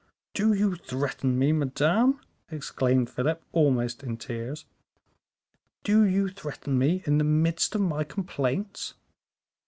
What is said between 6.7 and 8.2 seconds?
me in the midst of my